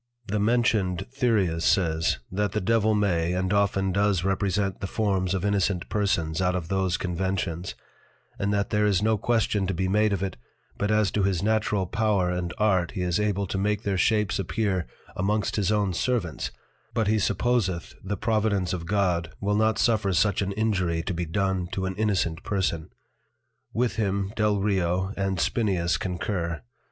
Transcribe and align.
The 0.25 0.39
mentioned 0.39 1.05
Thyreus 1.13 1.63
says, 1.63 2.17
that 2.31 2.53
the 2.53 2.59
Devil 2.59 2.95
may, 2.95 3.33
and 3.33 3.53
often 3.53 3.91
does 3.91 4.23
represent 4.23 4.81
the 4.81 4.87
forms 4.87 5.35
of 5.35 5.45
Innocent 5.45 5.89
Persons 5.89 6.41
out 6.41 6.55
of 6.55 6.69
those 6.69 6.97
Conventions, 6.97 7.75
and 8.39 8.51
that 8.51 8.71
there 8.71 8.87
is 8.87 9.03
no 9.03 9.15
Question 9.19 9.67
to 9.67 9.75
be 9.75 9.87
made 9.87 10.11
of 10.11 10.23
it, 10.23 10.37
but 10.75 10.89
as 10.89 11.11
to 11.11 11.21
his 11.21 11.43
natural 11.43 11.85
Power 11.85 12.31
and 12.31 12.51
Art 12.57 12.93
he 12.93 13.03
is 13.03 13.19
able 13.19 13.45
to 13.45 13.59
make 13.59 13.83
their 13.83 13.95
shapes 13.99 14.39
appear 14.39 14.87
amongst 15.15 15.55
his 15.55 15.71
own 15.71 15.93
Servants, 15.93 16.49
but 16.95 17.05
he 17.05 17.19
supposeth 17.19 17.93
the 18.03 18.17
Providence 18.17 18.73
of 18.73 18.87
God 18.87 19.29
will 19.39 19.53
not 19.55 19.77
suffer 19.77 20.13
such 20.13 20.41
an 20.41 20.51
Injury 20.53 21.03
to 21.03 21.13
be 21.13 21.25
done 21.25 21.67
to 21.73 21.85
an 21.85 21.93
Innocent 21.95 22.41
Person. 22.41 22.89
With 23.71 23.97
him 23.97 24.33
Delrio, 24.35 25.13
and 25.15 25.37
Spineus 25.39 25.97
concur. 25.99 26.63